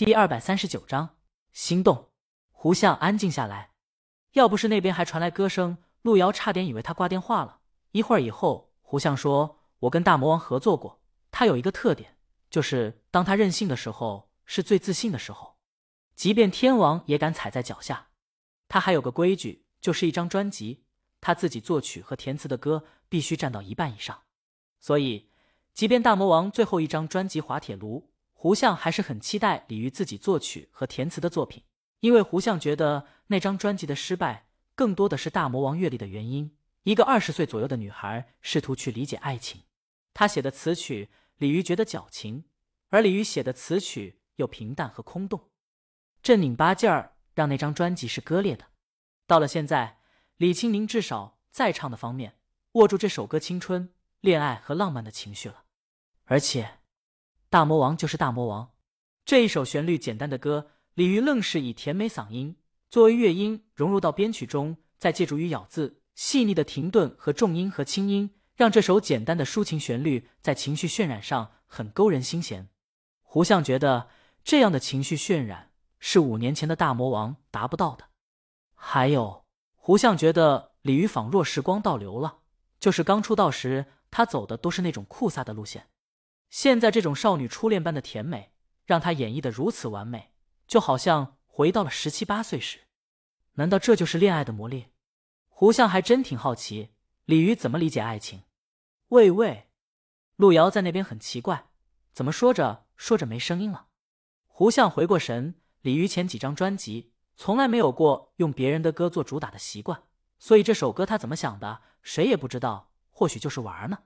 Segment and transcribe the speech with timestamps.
[0.00, 1.18] 第二百三十九章
[1.52, 2.08] 心动。
[2.52, 3.72] 胡相安静下来，
[4.32, 7.60] 要不是那边还传来歌声，陆瑶差点以为他挂电话了。
[7.90, 12.16] 一会儿以后，胡相说：“我跟大魔王合作过，他有一个特点，
[12.48, 15.58] 就是当他任性的时候，是最自信的时候，
[16.14, 18.08] 即便天王也敢踩在脚下。
[18.68, 20.86] 他还有个规矩，就是一张专辑，
[21.20, 24.22] 他自己作曲和填词的歌必须占到一半以上。
[24.78, 25.28] 所以，
[25.74, 28.08] 即便大魔王最后一张专辑滑铁卢。”
[28.42, 31.62] 胡相还是很期待李鱼自己作曲和填词的作品，
[32.00, 36.56] 因为胡相觉得那张专辑的失败更多的是大魔王阅历的原因。
[36.84, 39.64] 一个二十岁左右的女孩试图去理解爱情，
[40.14, 42.44] 她写的词曲李鱼觉得矫情，
[42.88, 45.50] 而李鱼写的词曲又平淡和空洞，
[46.22, 48.68] 正拧巴劲儿让那张专辑是割裂的。
[49.26, 49.98] 到了现在，
[50.38, 52.38] 李青宁至少在唱的方面
[52.72, 55.64] 握住这首歌青春、恋爱和浪漫的情绪了，
[56.24, 56.79] 而且。
[57.50, 58.70] 大魔王就是大魔王，
[59.24, 62.54] 这一首旋律简单的歌，李鱼愣是以甜美嗓音
[62.88, 72.68] 作为乐音融入到编曲中，再借助于咬字细腻的停顿和重音和轻音，让这首简单的抒情旋律在情绪渲染上很勾人心弦。
[73.20, 74.10] 胡相觉得
[74.44, 78.04] 这样的情绪渲染是五年前的大魔王达不到的。
[78.76, 82.42] 还有，胡相觉得李鱼仿若时光倒流了，
[82.78, 85.88] 就是刚出道时他走的都是那种酷飒的路线。
[86.50, 88.52] 现在这种少女初恋般的甜美，
[88.84, 90.34] 让她演绎的如此完美，
[90.66, 92.80] 就好像回到了十七八岁时。
[93.54, 94.88] 难道这就是恋爱的魔力？
[95.48, 96.90] 胡相还真挺好奇，
[97.24, 98.42] 李鱼怎么理解爱情？
[99.08, 99.68] 喂喂，
[100.36, 101.66] 路遥在那边很奇怪，
[102.12, 103.86] 怎么说着说着没声音了？
[104.46, 110.02] 胡相回过神，李鱼前几张专辑从来没有过用别人的歌做主打的习惯，
[110.38, 112.92] 所以这首歌他怎么想的，谁也不知道。
[113.10, 113.98] 或许就是玩呢？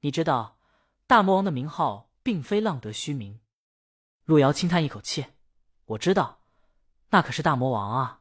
[0.00, 0.57] 你知道？
[1.08, 3.40] 大魔王的名号并非浪得虚名，
[4.26, 5.24] 路遥轻叹一口气
[5.86, 6.42] ：“我知道，
[7.08, 8.20] 那可是大魔王啊。”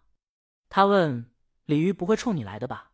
[0.70, 1.30] 他问
[1.68, 2.94] ：“李鱼不会冲你来的吧？”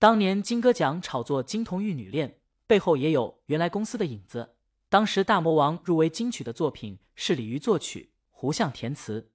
[0.00, 4.56] 当年金歌奖炒作金童玉女恋，背后也有原来公司的影子。
[4.88, 9.30] 当时大魔王入围金曲的作品是李鱼作曲，胡相填词。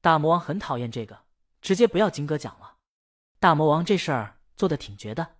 [0.00, 1.24] 大魔王很讨厌这个，
[1.60, 2.76] 直接不要金歌奖了。
[3.40, 5.38] 大魔王这事儿做的挺绝的，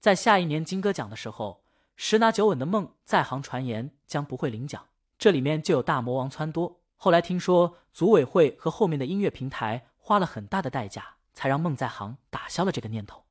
[0.00, 1.61] 在下一年金歌奖的时候。
[2.04, 6.78] 十拿九稳的梦在行传言将不会领奖，这里面就有大魔王撺掇。
[6.96, 13.26] 后来听说组委会和后面的音乐平台花了很大的代价，才让梦在行打消了这个念头。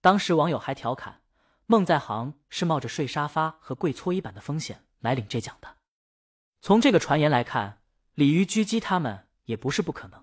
[0.00, 1.22] 当时网友还调侃，
[1.66, 5.78] 梦在行是冒着睡沙发和跪搓衣板的风险来领这奖的。
[6.60, 7.82] 从这个传言来看，
[8.14, 10.22] 鲤鱼狙击他们也不是不可能。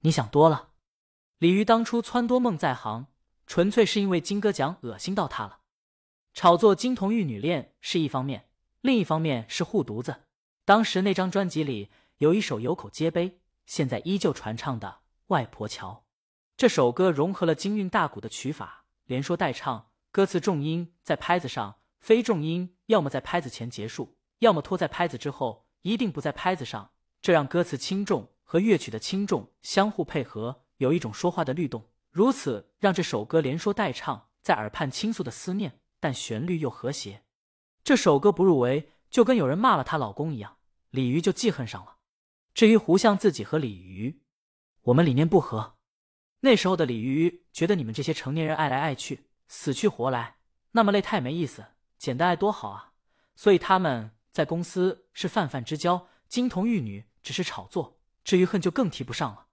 [0.00, 0.70] 你想多了，
[1.38, 3.06] 鲤鱼当初撺掇梦在行，
[3.46, 5.60] 纯粹是因为金歌奖恶心到他了。
[6.36, 8.50] 炒作金童玉女恋是一方面，
[8.82, 10.24] 另一方面是护犊子。
[10.66, 11.88] 当时那张专辑里
[12.18, 14.86] 有一首有口皆碑，现在依旧传唱的
[15.28, 15.92] 《外婆桥》。
[16.54, 26.90] 这首歌融合了京韵大鼓的曲法，连说带唱，歌词重音在拍子上，非重音要么在拍子前结束，要么拖在拍子之后，一定不在拍子上。
[27.22, 31.88] 这让歌词轻重和乐曲的轻重相互配合，有一种说话的律动。
[32.10, 35.80] 如此让这首歌连说带唱，在耳畔倾诉的思念。
[36.00, 37.22] 但旋律又和谐，
[37.82, 40.58] 这首歌不入围，就跟有人骂了她老公一样，
[40.90, 41.96] 李鱼就记恨上了。
[42.54, 44.22] 至于胡相自己和李鱼，
[44.82, 45.76] 我们理念不合。
[46.40, 50.36] 那时候的李鱼觉得你们这些成年人爱来爱去，死去活来，
[50.72, 51.64] 那么累太没意思，
[51.98, 52.92] 简单爱多好啊。
[53.34, 58.00] 所以他们在公司是泛泛之交，金童玉女只是炒作。
[58.22, 59.46] 至于恨，就更提不上了。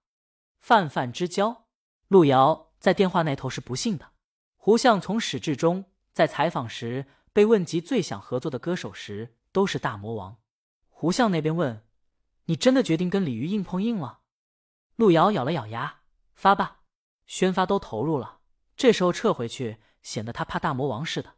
[0.60, 1.66] 泛泛之交，
[2.08, 4.12] 路遥在电话那头是不信的。
[4.56, 5.84] 胡相从始至终。
[6.14, 10.40] 在采访时被问及最想合作的歌手时，都是大魔王。
[10.88, 11.84] 胡相那边问
[12.46, 14.20] ：“你真的决定跟鲤鱼硬碰硬了？”
[14.94, 16.02] 路遥咬了咬牙
[16.34, 16.82] ：“发吧，
[17.26, 18.38] 宣发都投入了，
[18.76, 21.34] 这时候撤回去，显得他怕大魔王似的。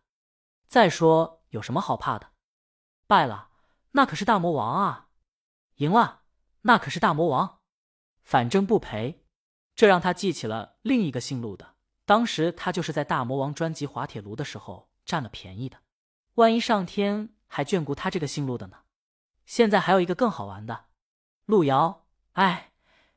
[0.66, 2.32] 再说有什么好怕的？
[3.06, 3.48] 败了，
[3.92, 5.08] 那可是大魔王啊；
[5.76, 6.24] 赢了，
[6.62, 7.60] 那可是大魔王。
[8.22, 9.24] 反正不赔。”
[9.74, 11.75] 这让他记起了另一个姓陆的。
[12.06, 15.78] 当时他就是在大魔王专辑滑铁卢的时候占了便宜的，
[16.34, 18.78] 万一上天还眷顾他这个姓陆的呢？
[19.44, 20.86] 现在还有一个更好玩的，
[21.46, 22.72] 路遥，哎，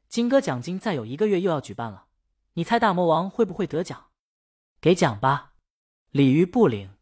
[0.08, 2.08] 金歌奖金再有一个月又要举办了，
[2.54, 4.08] 你猜大魔王会不会得奖？
[4.82, 5.54] 给奖吧，
[6.10, 6.96] 鲤鱼不领，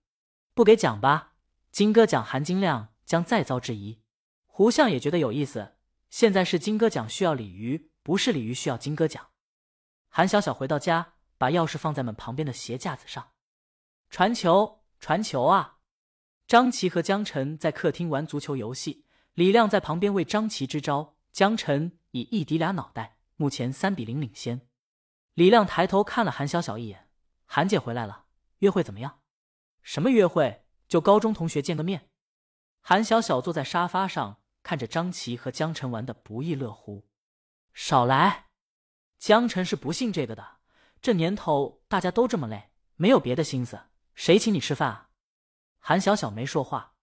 [0.54, 1.36] 不给奖吧，
[1.72, 4.02] 金歌奖含金量将再遭质疑。
[4.46, 5.76] 胡相也觉得有意思，
[6.10, 9.28] 现在是金歌奖需要鲤鱼，不是鲤鱼需要金歌奖。
[10.10, 11.14] 韩小小回到家。
[11.38, 13.32] 把钥匙放在门旁边的鞋架子上，
[14.10, 15.78] 传球，传球啊！
[16.48, 21.16] 张琪和江晨在客厅玩足球游戏，李亮在旁边为张琪支招。
[21.32, 24.68] 江晨以一敌俩脑袋，目前三比零领先。
[25.36, 27.10] 李亮抬头看了韩小小一眼
[27.46, 28.26] ：“韩姐回来了，
[28.60, 29.20] 约会怎么样
[29.84, 30.66] ？”“什么约会？
[30.88, 32.10] 就高中同学见个面。”
[32.82, 37.08] 韩小小坐在沙发上，看着张琪和江晨玩的不亦乐乎。
[37.74, 38.48] 少来！
[39.20, 40.57] 江晨是不信这个的。
[41.02, 43.80] 这年头大家都这么累，没有别的心思，
[44.16, 45.10] 谁请你吃饭啊？
[45.80, 46.94] 韩小小没说话。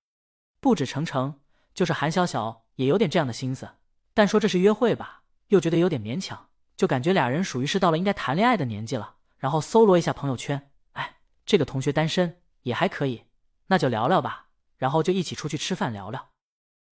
[0.60, 1.40] 不止程程，
[1.72, 3.68] 就是韩小小也有点这样的心思，
[4.12, 9.16] 但说这是约会吧，又觉得有点勉强，就感觉俩人属于是到了应该谈恋爱的年纪了。
[9.38, 13.24] 然后搜罗一下朋友圈，哎，这个同学单身也还可以，
[13.66, 14.48] 那就聊聊吧。
[14.76, 16.30] 然后就一起出去吃饭聊聊。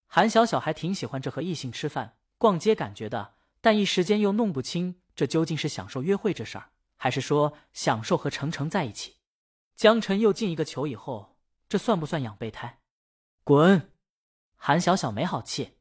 [0.07, 3.35] 韩小小还挺喜欢这和异性吃饭、逛街感觉的。
[3.61, 6.71] 但一时间又弄不清，这究竟是享受约会这事儿，
[7.03, 9.17] 还是说享受和程程在一起？
[9.75, 11.37] 江晨又进一个球以后，
[11.69, 12.79] 这算不算养备胎？
[13.43, 13.91] 滚！
[14.55, 15.79] 韩小小没好气。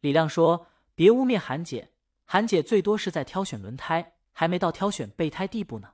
[0.00, 1.92] 李亮说：“别污蔑韩姐，
[2.24, 5.92] 韩姐最多是在挑选轮胎，还没到挑选备胎地步呢。”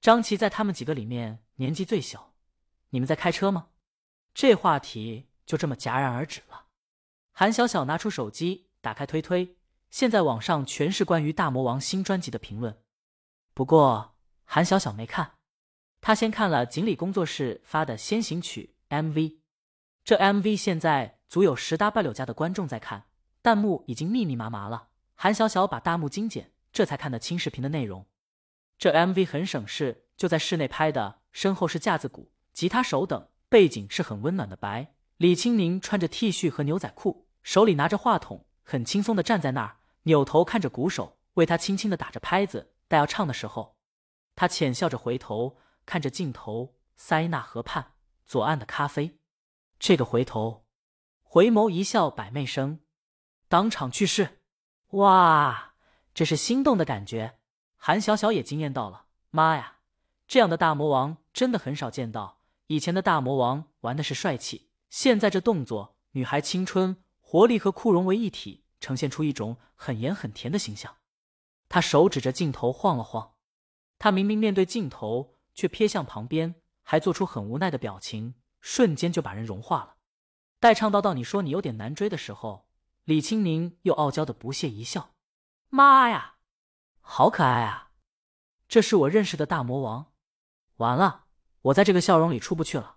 [0.00, 2.32] 张琪在他们几个里面年纪最小。
[2.88, 3.68] 你们在开车吗？
[4.32, 6.68] 这话题就这么戛然而止了。
[7.32, 9.58] 韩小小拿出手机，打开推推。
[9.90, 12.82] 现在网上全是关于大魔王新专辑的评论，
[13.60, 14.14] 不过
[14.46, 15.32] 韩小小没看，
[16.00, 19.36] 他先看了锦鲤工作室发的先行曲 MV。
[20.02, 23.04] 这 MV 现在足有十大半柳家的观众在看，
[23.42, 24.88] 弹幕已经密密麻麻了。
[25.14, 28.06] 韩小小把大幕精简，这才看得清视频的内容。
[28.78, 34.94] 这 MV 很省事，就在室内拍的，身后是架子鼓、吉他手等，背景是很温暖的白。
[35.18, 39.76] 李青宁穿着 T 恤和牛仔裤，手里拿着话筒，很轻松的站在那儿。
[40.04, 43.76] 扭头看着鼓手为他轻轻的打着拍子，待要唱的时候，
[44.34, 45.56] 他浅笑着回头
[45.86, 46.74] 看着镜头。
[46.96, 47.92] 塞纳河畔
[48.26, 49.20] 左岸的咖啡，
[49.78, 50.66] 这个回头，
[51.22, 52.80] 回眸一笑百媚生，
[53.48, 54.40] 当场去世。
[54.90, 55.76] 哇，
[56.12, 57.38] 这是心动的感觉。
[57.76, 59.06] 韩小小也惊艳到了。
[59.30, 59.78] 妈呀，
[60.26, 62.40] 这样的大魔王真的很少见到。
[62.66, 68.64] 以前的大魔王玩的是帅气，现在这动作，女孩青春活力和酷融为一体。
[68.78, 70.96] 呈现出一种很严很甜的形象，
[71.70, 73.34] 他手指着镜头晃了晃，
[73.96, 79.94] 他明明面对镜头，却瞥向旁边，还做出很无奈的表情，瞬间就把人融化了。
[80.58, 82.68] 待唱到到你说你有点难追的时候，
[83.04, 85.14] 李青宁又傲娇的不屑一笑
[85.70, 86.38] ：“妈呀，
[87.00, 87.92] 好可爱啊！
[88.68, 90.12] 这是我认识的大魔王。”
[90.78, 91.26] 完了，
[91.62, 92.96] 我在这个笑容里出不去了。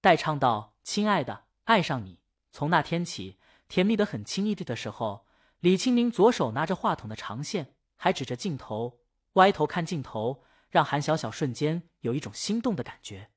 [0.00, 2.20] 待唱到亲爱的，爱上你，
[2.52, 3.40] 从那天起。
[3.66, 5.26] 甜蜜的很轻易的的时候，
[5.58, 8.98] 李青宁左手拿着话筒的长线，还指着镜头，
[9.34, 13.30] 歪头看镜头，让韩小小瞬间有一种心动的感觉。